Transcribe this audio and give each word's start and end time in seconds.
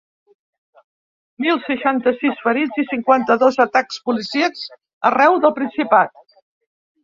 Mil 1.45 1.61
seixanta-sis 1.67 2.41
ferits 2.47 2.81
i 2.85 2.87
cinquanta-dos 2.95 3.61
atacs 3.69 4.03
policíacs 4.09 4.67
arreu 5.13 5.41
del 5.45 5.59
Principat. 5.63 6.21